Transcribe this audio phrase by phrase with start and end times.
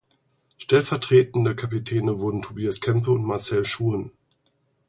[0.57, 4.13] Stelllvertretende Kapitäne wurden Tobias Kempe und Marcel Schuhen.